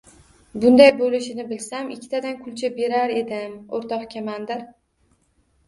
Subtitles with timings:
[0.61, 4.69] Bunday bo‘lishini bilsam, ikkitadan kulcha berar edim, o‘rtoq komandir.